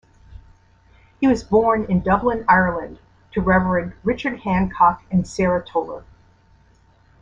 He 1.19 1.27
was 1.27 1.43
born 1.43 1.83
in 1.85 2.01
Dublin, 2.01 2.43
Ireland 2.49 2.97
to 3.33 3.41
Reverend 3.41 3.93
Richard 4.03 4.39
Handcock 4.39 5.03
and 5.11 5.27
Sarah 5.27 5.63
Toler. 5.63 6.03